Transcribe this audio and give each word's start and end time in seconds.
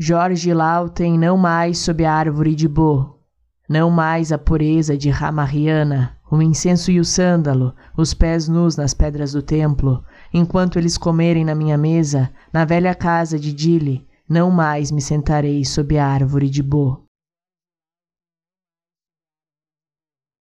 Jorge 0.00 0.54
Lauten 0.54 1.18
não 1.18 1.36
mais 1.36 1.78
sob 1.78 2.04
a 2.04 2.14
árvore 2.14 2.54
de 2.54 2.68
Bo, 2.68 3.18
não 3.68 3.90
mais 3.90 4.30
a 4.30 4.38
pureza 4.38 4.96
de 4.96 5.10
Ramariana, 5.10 6.16
o 6.30 6.40
incenso 6.40 6.92
e 6.92 7.00
o 7.00 7.04
sândalo, 7.04 7.74
os 7.96 8.14
pés 8.14 8.46
nus 8.46 8.76
nas 8.76 8.94
pedras 8.94 9.32
do 9.32 9.42
templo, 9.42 10.04
enquanto 10.32 10.78
eles 10.78 10.96
comerem 10.96 11.44
na 11.44 11.52
minha 11.52 11.76
mesa, 11.76 12.30
na 12.52 12.64
velha 12.64 12.94
casa 12.94 13.40
de 13.40 13.52
Dile, 13.52 14.06
não 14.28 14.52
mais 14.52 14.92
me 14.92 15.02
sentarei 15.02 15.64
sob 15.64 15.98
a 15.98 16.06
árvore 16.06 16.48
de 16.48 16.62
Bo. 16.62 17.07